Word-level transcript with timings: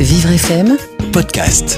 Vivre 0.00 0.30
FM 0.30 0.76
podcast. 1.12 1.76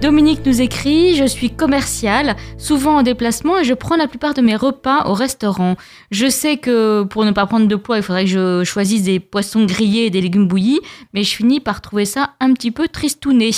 Dominique 0.00 0.40
nous 0.46 0.62
écrit 0.62 1.16
Je 1.16 1.26
suis 1.26 1.50
commercial, 1.50 2.34
souvent 2.56 2.96
en 2.96 3.02
déplacement 3.02 3.58
et 3.58 3.64
je 3.64 3.74
prends 3.74 3.96
la 3.96 4.08
plupart 4.08 4.32
de 4.32 4.40
mes 4.40 4.56
repas 4.56 5.04
au 5.04 5.12
restaurant. 5.12 5.76
Je 6.10 6.30
sais 6.30 6.56
que 6.56 7.02
pour 7.02 7.26
ne 7.26 7.30
pas 7.32 7.44
prendre 7.44 7.68
de 7.68 7.76
poids, 7.76 7.98
il 7.98 8.02
faudrait 8.02 8.24
que 8.24 8.30
je 8.30 8.64
choisisse 8.64 9.02
des 9.02 9.20
poissons 9.20 9.66
grillés 9.66 10.06
et 10.06 10.10
des 10.10 10.22
légumes 10.22 10.48
bouillis, 10.48 10.80
mais 11.12 11.22
je 11.22 11.36
finis 11.36 11.60
par 11.60 11.82
trouver 11.82 12.06
ça 12.06 12.30
un 12.40 12.54
petit 12.54 12.70
peu 12.70 12.88
tristouné. 12.88 13.50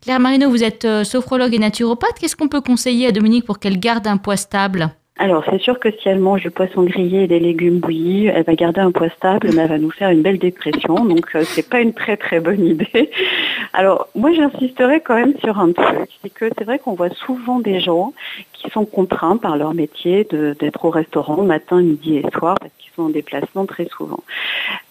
Claire 0.00 0.18
Marino, 0.18 0.48
vous 0.48 0.64
êtes 0.64 0.86
euh, 0.86 1.04
sophrologue 1.04 1.52
et 1.52 1.58
naturopathe. 1.58 2.18
Qu'est-ce 2.18 2.36
qu'on 2.36 2.48
peut 2.48 2.62
conseiller 2.62 3.08
à 3.08 3.12
Dominique 3.12 3.44
pour 3.44 3.58
qu'elle 3.58 3.78
garde 3.78 4.06
un 4.06 4.16
poids 4.16 4.38
stable? 4.38 4.94
Alors, 5.20 5.44
c'est 5.50 5.60
sûr 5.60 5.78
que 5.78 5.90
si 5.90 6.08
elle 6.08 6.18
mange 6.18 6.40
du 6.40 6.50
poisson 6.50 6.82
grillé 6.82 7.24
et 7.24 7.26
des 7.26 7.40
légumes 7.40 7.78
bouillis, 7.78 8.28
elle 8.28 8.42
va 8.42 8.54
garder 8.54 8.80
un 8.80 8.90
poids 8.90 9.10
stable, 9.10 9.50
mais 9.54 9.60
elle 9.60 9.68
va 9.68 9.76
nous 9.76 9.90
faire 9.90 10.08
une 10.08 10.22
belle 10.22 10.38
dépression. 10.38 11.04
Donc, 11.04 11.26
euh, 11.34 11.44
c'est 11.44 11.68
pas 11.68 11.82
une 11.82 11.92
très 11.92 12.16
très 12.16 12.40
bonne 12.40 12.64
idée. 12.64 13.10
Alors, 13.74 14.08
moi, 14.14 14.32
j'insisterai 14.32 15.00
quand 15.00 15.16
même 15.16 15.34
sur 15.44 15.58
un 15.58 15.72
truc, 15.72 16.08
c'est 16.22 16.30
que 16.30 16.46
c'est 16.56 16.64
vrai 16.64 16.78
qu'on 16.78 16.94
voit 16.94 17.10
souvent 17.10 17.60
des 17.60 17.80
gens 17.80 18.14
qui 18.54 18.70
sont 18.70 18.86
contraints 18.86 19.36
par 19.36 19.58
leur 19.58 19.74
métier 19.74 20.24
d'être 20.24 20.86
au 20.86 20.90
restaurant 20.90 21.42
matin, 21.42 21.82
midi 21.82 22.16
et 22.16 22.24
soir 22.32 22.56
parce 22.58 22.72
qu'ils 22.78 22.92
sont 22.96 23.02
en 23.02 23.10
déplacement 23.10 23.66
très 23.66 23.88
souvent. 23.88 24.20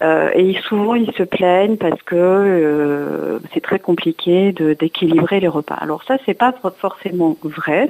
Euh, 0.02 0.32
et 0.34 0.56
souvent, 0.68 0.96
ils 0.96 1.12
se 1.14 1.24
plaignent 1.24 1.76
parce 1.76 2.02
que 2.04 2.16
euh, 2.16 3.40
c'est 3.54 3.60
très 3.60 3.80
compliqué 3.80 4.54
d'équilibrer 4.54 5.40
les 5.40 5.48
repas. 5.48 5.76
Alors 5.76 6.04
ça, 6.04 6.18
c'est 6.26 6.34
pas 6.34 6.54
forcément 6.78 7.36
vrai. 7.44 7.90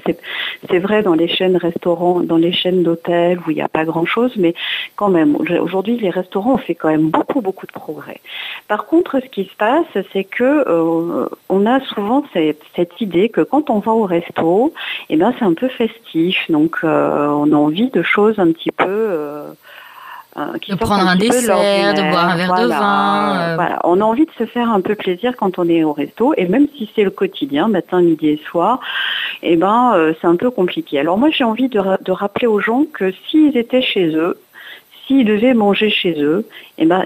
C'est 0.70 0.80
vrai 0.80 1.04
dans 1.04 1.14
les 1.14 1.28
chaînes 1.28 1.58
restaurants, 1.58 2.22
dans 2.22 2.38
les 2.38 2.52
chaînes 2.52 2.82
d'hôtels 2.82 3.40
où 3.46 3.52
il 3.52 3.56
n'y 3.56 3.62
a 3.62 3.68
pas 3.68 3.86
grand-chose, 3.86 4.34
mais 4.38 4.56
quand 4.96 5.10
même, 5.10 5.36
aujourd'hui, 5.36 5.98
les 5.98 6.10
restaurants 6.10 6.54
ont 6.54 6.58
fait 6.58 6.76
quand 6.76 6.90
même 6.90 7.10
beaucoup, 7.10 7.42
beaucoup 7.42 7.68
de 7.68 7.72
progrès. 7.72 8.22
Par 8.68 8.88
contre, 8.88 9.20
ce 9.20 9.28
qui 9.28 9.46
se 9.46 9.56
passe, 9.56 9.86
c'est 10.12 10.24
que 10.24 10.68
euh, 10.68 11.28
on 11.50 11.66
a 11.68 11.80
souvent 11.82 12.24
cette, 12.34 12.60
idée 13.02 13.30
que 13.30 13.42
quand 13.42 13.70
on 13.70 13.80
va 13.80 13.92
au 13.92 14.04
resto, 14.04 14.74
eh 15.10 15.16
ben, 15.16 15.34
c'est 15.38 15.46
un 15.46 15.54
peu 15.54 15.68
festif. 15.68 16.38
Donc, 16.50 16.78
on 16.84 16.88
a 17.52 17.56
envie 17.56 17.90
de 17.90 18.02
choses 18.02 18.40
un 18.40 18.52
petit 18.52 18.72
peu 18.72 19.46
euh, 20.38 20.46
de 20.70 20.76
prendre 20.76 21.08
un, 21.08 21.16
dessert, 21.16 21.94
de 21.96 22.02
boire 22.12 22.30
un 22.30 22.36
verre 22.36 22.54
de 22.54 22.68
vin. 22.68 23.52
Euh. 23.52 23.56
Voilà. 23.56 23.80
On 23.84 24.00
a 24.00 24.04
envie 24.04 24.26
de 24.26 24.32
se 24.38 24.46
faire 24.46 24.70
un 24.70 24.80
peu 24.80 24.94
plaisir 24.94 25.36
quand 25.36 25.58
on 25.58 25.68
est 25.68 25.84
au 25.84 25.92
resto, 25.92 26.34
et 26.38 26.48
même 26.48 26.68
si 26.78 26.90
c'est 26.96 27.04
le 27.04 27.10
quotidien, 27.10 27.68
matin, 27.68 28.02
midi 28.02 28.30
et 28.30 28.42
soir, 28.50 28.80
eh 29.42 29.56
ben 29.56 29.94
euh, 29.96 30.14
c'est 30.22 30.28
un 30.28 30.36
peu 30.36 30.52
compliqué. 30.52 31.00
Alors 31.00 31.18
moi 31.18 31.30
j'ai 31.32 31.44
envie 31.44 31.68
de, 31.68 31.80
rappeler 32.12 32.46
aux 32.46 32.60
gens 32.60 32.86
que 32.86 33.12
s'ils 33.28 33.58
étaient 33.58 33.82
chez 33.82 34.16
eux, 34.16 34.40
s'ils 35.08 35.26
devaient 35.26 35.56
manger 35.56 35.90
chez 35.90 36.22
eux, 36.22 36.46
eh 36.78 36.86
ben, 36.86 37.06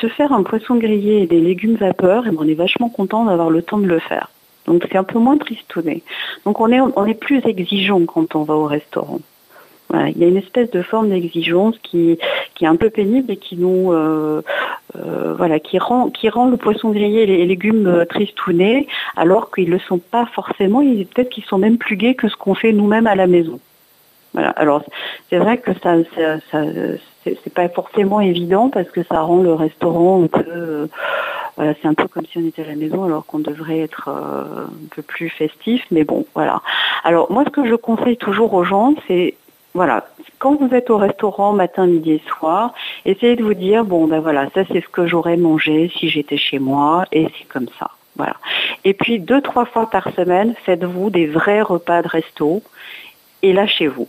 se 0.00 0.08
faire 0.08 0.32
un 0.32 0.42
poisson 0.42 0.74
grillé 0.74 1.22
et 1.22 1.26
des 1.26 1.40
légumes 1.40 1.76
vapeur, 1.76 2.24
eh 2.26 2.30
ben, 2.30 2.38
on 2.40 2.48
est 2.48 2.54
vachement 2.54 2.88
content 2.88 3.24
d'avoir 3.24 3.50
le 3.50 3.62
temps 3.62 3.78
de 3.78 3.86
le 3.86 4.00
faire. 4.00 4.30
Donc 4.66 4.84
c'est 4.90 4.98
un 4.98 5.04
peu 5.04 5.20
moins 5.20 5.38
tristouné. 5.38 6.02
Donc 6.44 6.60
on 6.60 6.72
est, 6.72 6.80
on 6.80 7.06
est 7.06 7.14
plus 7.14 7.40
exigeant 7.46 8.04
quand 8.04 8.34
on 8.34 8.42
va 8.42 8.54
au 8.54 8.64
restaurant 8.64 9.20
il 10.08 10.18
y 10.18 10.24
a 10.24 10.28
une 10.28 10.36
espèce 10.36 10.70
de 10.70 10.82
forme 10.82 11.10
d'exigence 11.10 11.76
qui, 11.82 12.18
qui 12.54 12.64
est 12.64 12.68
un 12.68 12.76
peu 12.76 12.90
pénible 12.90 13.30
et 13.32 13.36
qui 13.36 13.56
nous 13.56 13.92
euh, 13.92 14.42
euh, 14.96 15.34
voilà 15.36 15.58
qui 15.58 15.78
rend 15.78 16.10
qui 16.10 16.28
rend 16.28 16.48
le 16.48 16.56
poisson 16.56 16.90
grillé 16.90 17.22
et 17.22 17.26
les 17.26 17.46
légumes 17.46 17.86
euh, 17.86 18.04
tristounés 18.04 18.86
alors 19.16 19.50
qu'ils 19.50 19.68
ne 19.68 19.74
le 19.74 19.78
sont 19.80 19.98
pas 19.98 20.26
forcément. 20.26 20.80
Peut-être 20.80 21.30
qu'ils 21.30 21.44
sont 21.44 21.58
même 21.58 21.78
plus 21.78 21.96
gais 21.96 22.14
que 22.14 22.28
ce 22.28 22.36
qu'on 22.36 22.54
fait 22.54 22.72
nous-mêmes 22.72 23.06
à 23.06 23.14
la 23.14 23.26
maison. 23.26 23.58
Voilà. 24.32 24.50
Alors 24.50 24.82
c'est 25.30 25.38
vrai 25.38 25.58
que 25.58 25.72
ça, 25.82 25.96
ça, 26.16 26.64
c'est 27.22 27.54
pas 27.54 27.68
forcément 27.68 28.20
évident 28.20 28.68
parce 28.68 28.90
que 28.90 29.02
ça 29.04 29.20
rend 29.20 29.42
le 29.42 29.54
restaurant 29.54 30.24
un 30.24 30.26
peu 30.26 30.88
voilà, 31.56 31.72
c'est 31.80 31.86
un 31.86 31.94
peu 31.94 32.08
comme 32.08 32.26
si 32.26 32.38
on 32.38 32.46
était 32.46 32.62
à 32.62 32.66
la 32.66 32.74
maison 32.74 33.04
alors 33.04 33.26
qu'on 33.26 33.38
devrait 33.38 33.78
être 33.78 34.08
un 34.08 34.68
peu 34.90 35.02
plus 35.02 35.28
festif, 35.28 35.84
mais 35.92 36.02
bon, 36.02 36.26
voilà. 36.34 36.62
Alors 37.04 37.30
moi, 37.30 37.44
ce 37.46 37.50
que 37.50 37.68
je 37.68 37.76
conseille 37.76 38.16
toujours 38.16 38.54
aux 38.54 38.64
gens, 38.64 38.94
c'est 39.06 39.36
voilà, 39.74 40.06
quand 40.38 40.54
vous 40.54 40.72
êtes 40.72 40.88
au 40.88 40.98
restaurant 40.98 41.52
matin, 41.52 41.86
midi 41.86 42.12
et 42.12 42.22
soir, 42.28 42.72
essayez 43.04 43.34
de 43.34 43.42
vous 43.42 43.54
dire 43.54 43.84
bon 43.84 44.06
ben 44.06 44.20
voilà, 44.20 44.48
ça 44.54 44.62
c'est 44.70 44.80
ce 44.80 44.88
que 44.88 45.06
j'aurais 45.08 45.36
mangé 45.36 45.90
si 45.98 46.08
j'étais 46.08 46.36
chez 46.36 46.60
moi 46.60 47.06
et 47.10 47.26
c'est 47.36 47.48
comme 47.48 47.66
ça. 47.78 47.90
Voilà. 48.16 48.36
Et 48.84 48.94
puis 48.94 49.18
deux, 49.18 49.40
trois 49.40 49.64
fois 49.64 49.90
par 49.90 50.08
semaine, 50.14 50.54
faites-vous 50.64 51.10
des 51.10 51.26
vrais 51.26 51.62
repas 51.62 52.02
de 52.02 52.08
resto 52.08 52.62
et 53.42 53.52
lâchez-vous. 53.52 54.08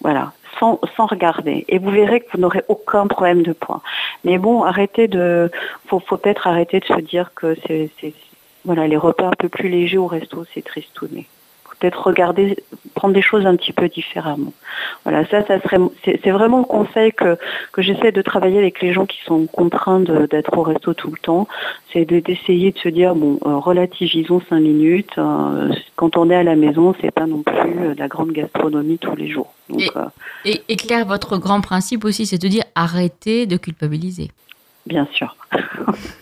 Voilà. 0.00 0.32
Sans, 0.58 0.80
sans, 0.96 1.06
regarder. 1.06 1.64
Et 1.68 1.78
vous 1.78 1.90
verrez 1.90 2.20
que 2.20 2.32
vous 2.32 2.38
n'aurez 2.38 2.62
aucun 2.68 3.06
problème 3.06 3.42
de 3.42 3.52
poids. 3.52 3.82
Mais 4.24 4.38
bon, 4.38 4.62
arrêtez 4.62 5.08
de, 5.08 5.50
faut, 5.86 5.98
faut 5.98 6.18
peut-être 6.18 6.46
arrêter 6.46 6.80
de 6.80 6.84
se 6.84 7.00
dire 7.00 7.32
que 7.34 7.56
c'est, 7.66 7.90
voilà, 8.64 8.86
les 8.86 8.98
repas 8.98 9.28
un 9.28 9.36
peu 9.38 9.48
plus 9.48 9.68
légers 9.68 9.98
au 9.98 10.06
resto, 10.06 10.44
c'est 10.54 10.62
tristouné 10.62 11.26
peut-être 11.82 12.06
regarder, 12.06 12.56
prendre 12.94 13.12
des 13.12 13.22
choses 13.22 13.44
un 13.44 13.56
petit 13.56 13.72
peu 13.72 13.88
différemment. 13.88 14.52
Voilà, 15.02 15.26
ça, 15.26 15.44
ça 15.44 15.60
serait, 15.60 15.78
c'est 16.04 16.30
vraiment 16.30 16.58
le 16.58 16.64
conseil 16.64 17.10
que, 17.12 17.36
que 17.72 17.82
j'essaie 17.82 18.12
de 18.12 18.22
travailler 18.22 18.58
avec 18.58 18.80
les 18.80 18.92
gens 18.92 19.04
qui 19.04 19.18
sont 19.26 19.46
contraints 19.46 20.00
d'être 20.00 20.56
au 20.56 20.62
resto 20.62 20.94
tout 20.94 21.10
le 21.10 21.18
temps, 21.18 21.48
c'est 21.92 22.04
d'essayer 22.04 22.70
de 22.70 22.78
se 22.78 22.88
dire, 22.88 23.16
bon, 23.16 23.40
euh, 23.44 23.56
relativisons 23.56 24.40
cinq 24.48 24.60
minutes. 24.60 25.18
Euh, 25.18 25.72
quand 25.96 26.16
on 26.16 26.30
est 26.30 26.36
à 26.36 26.44
la 26.44 26.54
maison, 26.54 26.94
c'est 27.00 27.10
pas 27.10 27.26
non 27.26 27.42
plus 27.42 27.56
euh, 27.56 27.94
de 27.94 27.98
la 27.98 28.06
grande 28.06 28.30
gastronomie 28.30 28.98
tous 28.98 29.16
les 29.16 29.28
jours. 29.28 29.52
et, 30.44 30.62
et 30.68 30.76
Claire, 30.76 31.04
votre 31.06 31.36
grand 31.38 31.60
principe 31.60 32.04
aussi, 32.04 32.26
c'est 32.26 32.40
de 32.40 32.48
dire 32.48 32.64
arrêtez 32.76 33.46
de 33.46 33.56
culpabiliser. 33.56 34.30
Bien 34.86 35.08
sûr. 35.12 35.36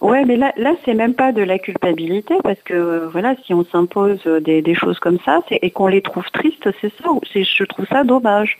Ouais, 0.00 0.24
mais 0.24 0.36
là, 0.36 0.52
là, 0.56 0.74
c'est 0.84 0.94
même 0.94 1.14
pas 1.14 1.32
de 1.32 1.42
la 1.42 1.58
culpabilité 1.58 2.34
parce 2.42 2.60
que 2.64 3.08
voilà, 3.12 3.34
si 3.44 3.54
on 3.54 3.64
s'impose 3.64 4.22
des, 4.24 4.74
choses 4.74 4.98
comme 4.98 5.18
ça 5.24 5.40
et 5.50 5.70
qu'on 5.70 5.86
les 5.86 6.02
trouve 6.02 6.28
tristes, 6.32 6.68
c'est 6.80 6.92
ça. 7.02 7.10
Je 7.34 7.64
trouve 7.64 7.86
ça 7.86 8.04
dommage 8.04 8.58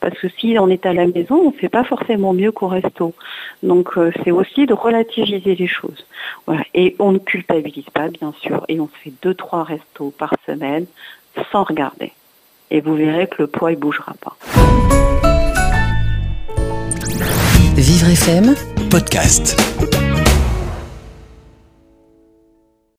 parce 0.00 0.18
que 0.18 0.28
si 0.28 0.56
on 0.58 0.68
est 0.68 0.86
à 0.86 0.92
la 0.92 1.06
maison, 1.06 1.36
on 1.46 1.50
fait 1.50 1.68
pas 1.68 1.84
forcément 1.84 2.32
mieux 2.32 2.52
qu'au 2.52 2.68
resto. 2.68 3.14
Donc 3.62 3.96
euh, 3.96 4.12
c'est 4.22 4.30
aussi 4.30 4.66
de 4.66 4.74
relativiser 4.74 5.54
les 5.54 5.66
choses. 5.66 6.06
Et 6.74 6.94
on 6.98 7.12
ne 7.12 7.18
culpabilise 7.18 7.88
pas, 7.92 8.08
bien 8.08 8.32
sûr, 8.40 8.64
et 8.68 8.78
on 8.80 8.86
fait 8.86 9.12
deux 9.22 9.34
trois 9.34 9.64
restos 9.64 10.12
par 10.16 10.34
semaine 10.46 10.86
sans 11.50 11.64
regarder. 11.64 12.12
Et 12.70 12.80
vous 12.80 12.94
verrez 12.94 13.26
que 13.26 13.36
le 13.42 13.46
poids 13.46 13.72
il 13.72 13.78
bougera 13.78 14.14
pas. 14.20 14.36
Vivre 17.76 18.08
FM 18.08 18.54
podcast. 18.90 19.56